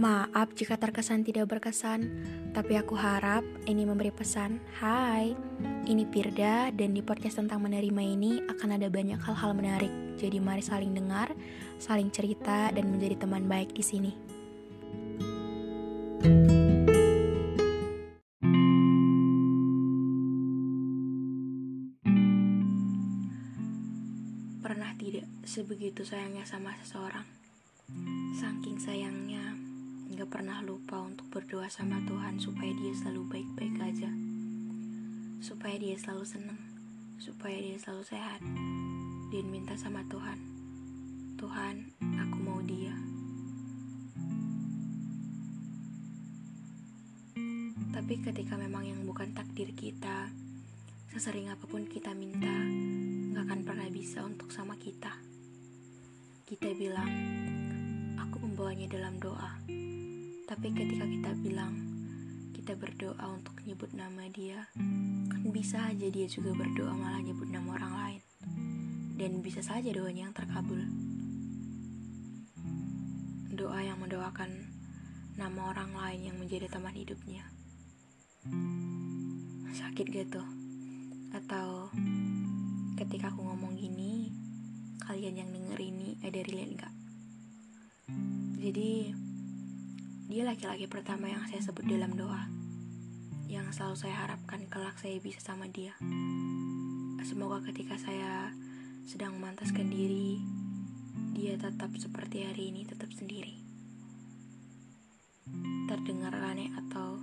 Maaf 0.00 0.56
jika 0.56 0.80
terkesan 0.80 1.28
tidak 1.28 1.52
berkesan, 1.52 2.08
tapi 2.56 2.72
aku 2.80 2.96
harap 2.96 3.44
ini 3.68 3.84
memberi 3.84 4.08
pesan. 4.08 4.56
Hai, 4.80 5.36
ini 5.84 6.08
Pirda 6.08 6.72
dan 6.72 6.96
di 6.96 7.04
podcast 7.04 7.36
tentang 7.36 7.60
menerima 7.60 8.00
ini 8.00 8.40
akan 8.48 8.80
ada 8.80 8.88
banyak 8.88 9.20
hal-hal 9.20 9.52
menarik. 9.52 9.92
Jadi 10.16 10.40
mari 10.40 10.64
saling 10.64 10.96
dengar, 10.96 11.36
saling 11.76 12.08
cerita 12.08 12.72
dan 12.72 12.88
menjadi 12.88 13.28
teman 13.28 13.44
baik 13.44 13.76
di 13.76 13.84
sini. 13.84 14.16
Pernah 24.64 24.96
tidak 24.96 25.28
sebegitu 25.44 26.08
sayangnya 26.08 26.48
sama 26.48 26.72
seseorang? 26.80 27.28
Saking 28.40 28.80
sayangnya, 28.80 29.59
Gak 30.10 30.26
pernah 30.26 30.58
lupa 30.66 30.98
untuk 31.06 31.30
berdoa 31.30 31.70
sama 31.70 32.02
Tuhan 32.02 32.34
supaya 32.42 32.66
dia 32.74 32.90
selalu 32.98 33.30
baik-baik 33.30 33.78
aja. 33.78 34.10
Supaya 35.38 35.78
dia 35.78 35.94
selalu 35.94 36.26
senang, 36.26 36.58
supaya 37.22 37.54
dia 37.54 37.78
selalu 37.78 38.02
sehat. 38.02 38.42
Dan 39.30 39.46
minta 39.54 39.78
sama 39.78 40.02
Tuhan, 40.10 40.34
Tuhan, 41.38 41.94
aku 42.26 42.38
mau 42.42 42.58
dia. 42.66 42.90
Tapi 47.94 48.14
ketika 48.18 48.58
memang 48.58 48.90
yang 48.90 49.06
bukan 49.06 49.30
takdir 49.30 49.70
kita, 49.78 50.26
sesering 51.14 51.54
apa 51.54 51.70
pun 51.70 51.86
kita 51.86 52.18
minta, 52.18 52.50
gak 53.30 53.46
akan 53.46 53.62
pernah 53.62 53.86
bisa 53.94 54.26
untuk 54.26 54.50
sama 54.50 54.74
kita. 54.74 55.14
Kita 56.50 56.66
bilang, 56.74 57.14
aku 58.18 58.42
membawanya 58.42 58.90
dalam 58.90 59.14
doa. 59.22 59.54
Tapi 60.50 60.74
ketika 60.74 61.06
kita 61.06 61.30
bilang, 61.46 61.78
kita 62.50 62.74
berdoa 62.74 63.22
untuk 63.38 63.54
nyebut 63.62 63.94
nama 63.94 64.26
dia, 64.34 64.66
kan 65.30 65.46
bisa 65.54 65.78
aja 65.94 66.10
dia 66.10 66.26
juga 66.26 66.50
berdoa 66.58 66.90
malah 66.90 67.22
nyebut 67.22 67.46
nama 67.46 67.78
orang 67.78 67.94
lain. 67.94 68.22
Dan 69.14 69.46
bisa 69.46 69.62
saja 69.62 69.94
doanya 69.94 70.26
yang 70.26 70.34
terkabul. 70.34 70.82
Doa 73.54 73.78
yang 73.78 74.02
mendoakan 74.02 74.74
nama 75.38 75.70
orang 75.70 75.94
lain 75.94 76.34
yang 76.34 76.36
menjadi 76.42 76.66
teman 76.66 76.98
hidupnya. 76.98 77.46
Sakit 79.70 80.10
gitu. 80.10 80.42
Atau 81.30 81.94
ketika 82.98 83.30
aku 83.30 83.46
ngomong 83.46 83.78
gini, 83.78 84.34
kalian 84.98 85.46
yang 85.46 85.50
denger 85.54 85.78
ini 85.78 86.18
ada 86.26 86.42
relate 86.42 86.74
gak? 86.74 86.94
Jadi, 88.58 89.14
dia 90.30 90.46
laki-laki 90.46 90.86
pertama 90.86 91.26
yang 91.26 91.42
saya 91.50 91.58
sebut 91.58 91.82
dalam 91.90 92.14
doa, 92.14 92.46
yang 93.50 93.66
selalu 93.74 93.98
saya 93.98 94.14
harapkan 94.14 94.62
kelak 94.70 94.94
saya 95.02 95.18
bisa 95.18 95.42
sama 95.42 95.66
dia. 95.66 95.90
Semoga 97.26 97.58
ketika 97.66 97.98
saya 97.98 98.54
sedang 99.10 99.34
memantaskan 99.42 99.90
diri, 99.90 100.38
dia 101.34 101.58
tetap 101.58 101.90
seperti 101.98 102.46
hari 102.46 102.70
ini, 102.70 102.86
tetap 102.86 103.10
sendiri. 103.10 103.58
Terdengar 105.90 106.30
aneh 106.38 106.70
atau 106.78 107.18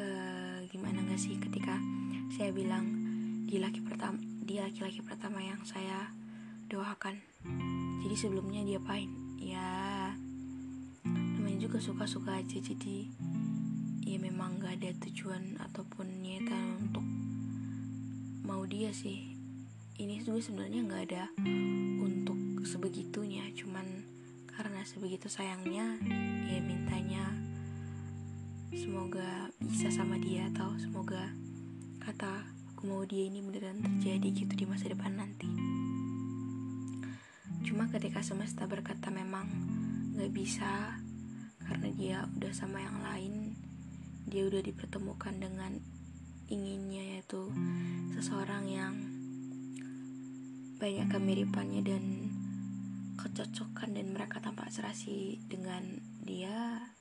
uh, 0.00 0.58
gimana 0.72 1.04
gak 1.12 1.20
sih 1.20 1.36
ketika 1.36 1.76
saya 2.32 2.56
bilang 2.56 2.88
dia 3.44 3.60
laki 3.60 3.84
pertama, 3.84 4.16
dia 4.48 4.64
laki-laki 4.64 5.04
pertama 5.04 5.44
yang 5.44 5.60
saya 5.68 6.08
doakan. 6.72 7.20
Jadi 8.00 8.16
sebelumnya 8.16 8.64
dia 8.64 8.80
pain, 8.80 9.12
ya 9.36 9.95
juga 11.66 11.82
suka-suka 11.82 12.38
aja 12.38 12.62
jadi 12.62 13.10
ya 14.06 14.22
memang 14.22 14.62
gak 14.62 14.78
ada 14.78 14.94
tujuan 15.02 15.58
ataupun 15.58 16.22
niatan 16.22 16.78
untuk 16.78 17.02
mau 18.46 18.62
dia 18.70 18.94
sih. 18.94 19.34
Ini 19.98 20.22
juga 20.22 20.38
sebenarnya 20.46 20.86
nggak 20.86 21.02
ada 21.10 21.26
untuk 21.98 22.62
sebegitunya 22.62 23.50
cuman 23.58 23.82
karena 24.46 24.86
sebegitu 24.86 25.26
sayangnya 25.26 25.98
ya 26.46 26.62
mintanya 26.62 27.34
semoga 28.70 29.50
bisa 29.58 29.90
sama 29.90 30.22
dia 30.22 30.46
atau 30.54 30.70
semoga 30.78 31.34
kata 31.98 32.46
aku 32.70 32.86
mau 32.86 33.02
dia 33.02 33.26
ini 33.26 33.42
beneran 33.42 33.82
terjadi 33.82 34.46
gitu 34.46 34.54
di 34.54 34.70
masa 34.70 34.86
depan 34.86 35.18
nanti. 35.18 35.50
Cuma 37.66 37.90
ketika 37.90 38.22
semesta 38.22 38.70
berkata 38.70 39.10
memang 39.10 39.50
nggak 40.14 40.30
bisa 40.30 41.02
karena 41.66 41.88
dia 41.92 42.18
udah 42.38 42.52
sama 42.54 42.78
yang 42.80 43.02
lain. 43.02 43.34
Dia 44.26 44.46
udah 44.46 44.62
dipertemukan 44.62 45.38
dengan 45.38 45.78
inginnya 46.46 47.18
yaitu 47.18 47.50
seseorang 48.14 48.70
yang 48.70 48.94
banyak 50.78 51.10
kemiripannya 51.10 51.82
dan 51.82 52.04
kecocokan 53.18 53.96
dan 53.98 54.14
mereka 54.14 54.38
tampak 54.38 54.70
serasi 54.70 55.42
dengan 55.50 55.82
dia. 56.22 56.94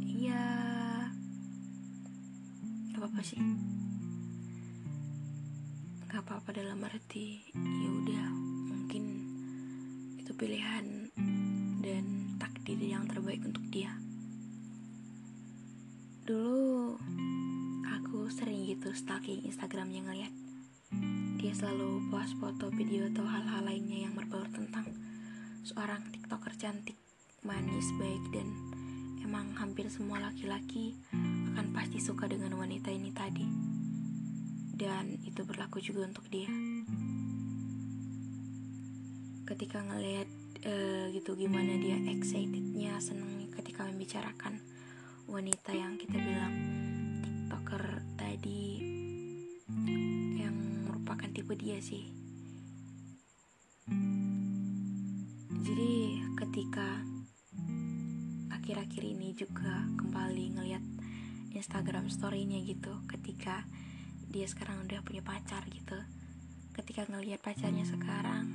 Iya. 0.00 0.46
Gak 2.92 2.98
apa-apa 3.02 3.20
sih. 3.20 3.40
Gak 6.08 6.22
apa-apa 6.24 6.48
dalam 6.56 6.80
arti 6.80 7.44
ya 7.52 7.88
udah 7.92 8.26
mungkin 8.72 9.04
itu 10.16 10.32
pilihan 10.32 10.95
Instagramnya 19.96 20.12
ngeliat 20.12 20.34
dia 21.40 21.52
selalu 21.56 22.12
post 22.12 22.36
foto, 22.36 22.68
video 22.68 23.08
atau 23.08 23.24
hal-hal 23.24 23.64
lainnya 23.64 24.04
yang 24.04 24.12
berbaur 24.12 24.44
tentang 24.52 24.92
seorang 25.64 26.04
tiktoker 26.12 26.52
cantik, 26.60 27.00
manis, 27.40 27.88
baik 27.96 28.20
dan 28.28 28.44
emang 29.24 29.56
hampir 29.56 29.88
semua 29.88 30.20
laki-laki 30.20 31.00
akan 31.56 31.72
pasti 31.72 31.96
suka 31.96 32.28
dengan 32.28 32.60
wanita 32.60 32.92
ini 32.92 33.08
tadi. 33.08 33.48
Dan 34.76 35.16
itu 35.24 35.48
berlaku 35.48 35.80
juga 35.80 36.04
untuk 36.04 36.28
dia. 36.28 36.52
Ketika 39.48 39.80
ngeliat 39.80 40.28
uh, 40.60 41.08
gitu 41.08 41.32
gimana 41.40 41.72
dia 41.80 41.96
excitednya, 42.12 43.00
seneng 43.00 43.48
ketika 43.56 43.88
membicarakan 43.88 44.60
wanita 45.24 45.72
yang 45.72 45.96
kita 45.96 46.20
bilang 46.20 46.52
tiktoker 47.24 48.04
tadi 48.20 48.95
yang 50.38 50.86
merupakan 50.86 51.26
tipe 51.34 51.58
dia 51.58 51.82
sih. 51.82 52.06
Jadi 55.66 56.22
ketika 56.38 57.02
akhir-akhir 58.54 59.02
ini 59.02 59.34
juga 59.34 59.86
kembali 59.98 60.58
ngeliat 60.58 60.84
Instagram 61.54 62.06
story-nya 62.06 62.62
gitu 62.62 63.02
ketika 63.10 63.66
dia 64.30 64.46
sekarang 64.46 64.86
udah 64.86 65.02
punya 65.02 65.22
pacar 65.26 65.66
gitu 65.70 65.98
ketika 66.76 67.08
ngeliat 67.08 67.40
pacarnya 67.40 67.88
sekarang 67.88 68.52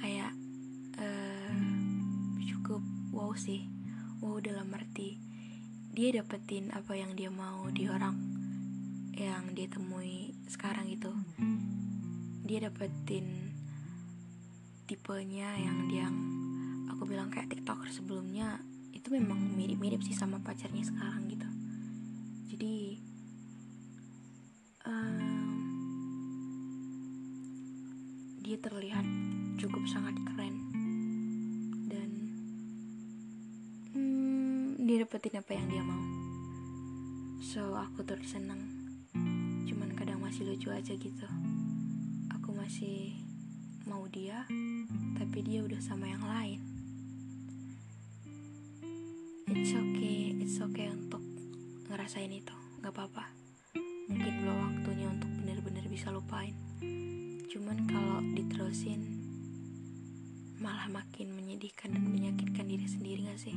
kayak 0.00 0.32
uh, 0.98 1.54
cukup 2.42 2.82
wow 3.14 3.30
sih. 3.38 3.66
Wow 4.20 4.42
dalam 4.42 4.68
arti 4.74 5.16
dia 5.90 6.14
dapetin 6.14 6.70
apa 6.70 6.94
yang 6.94 7.18
dia 7.18 7.32
mau 7.34 7.66
di 7.72 7.90
orang 7.90 8.29
yang 9.14 9.54
dia 9.54 9.66
temui 9.66 10.34
sekarang 10.46 10.86
itu. 10.90 11.10
Dia 12.46 12.66
dapetin 12.66 13.54
tipenya 14.90 15.54
yang 15.54 15.86
dia 15.86 16.06
aku 16.90 17.06
bilang 17.06 17.30
kayak 17.30 17.48
tiktoker 17.54 17.86
sebelumnya 17.94 18.58
itu 18.90 19.08
memang 19.14 19.38
mirip-mirip 19.54 20.02
sih 20.02 20.12
sama 20.12 20.42
pacarnya 20.42 20.82
sekarang 20.82 21.30
gitu. 21.30 21.48
Jadi 22.50 22.98
um, 24.84 25.54
dia 28.42 28.58
terlihat 28.58 29.06
cukup 29.62 29.86
sangat 29.86 30.18
keren. 30.26 30.54
Dan 31.86 32.10
hmm, 33.94 34.82
dia 34.84 35.06
dapetin 35.06 35.38
apa 35.38 35.50
yang 35.54 35.66
dia 35.70 35.82
mau. 35.86 36.04
So 37.40 37.78
aku 37.78 38.02
cuman 38.02 38.20
kadang 38.26 38.79
masih 40.30 40.46
lucu 40.46 40.70
aja 40.70 40.94
gitu. 40.94 41.26
Aku 42.38 42.54
masih 42.54 43.18
mau 43.82 44.06
dia 44.06 44.46
tapi 45.18 45.42
dia 45.42 45.58
udah 45.58 45.82
sama 45.82 46.06
yang 46.06 46.22
lain. 46.22 46.62
It's 49.50 49.74
okay 49.74 50.38
it's 50.38 50.62
okay 50.62 50.86
untuk 50.86 51.18
ngerasain 51.90 52.30
itu. 52.30 52.54
Nggak 52.78 52.94
apa-apa. 52.94 53.26
Mungkin 54.06 54.32
belum 54.46 54.58
waktunya 54.70 55.10
untuk 55.10 55.30
bener-bener 55.34 55.90
bisa 55.90 56.14
lupain. 56.14 56.54
Cuman 57.50 57.90
kalau 57.90 58.22
diterusin 58.30 59.02
malah 60.62 60.86
makin 60.86 61.34
menyedihkan 61.34 61.90
dan 61.90 62.06
menyakitkan 62.06 62.70
diri 62.70 62.86
sendiri 62.86 63.26
gak 63.26 63.40
sih 63.50 63.56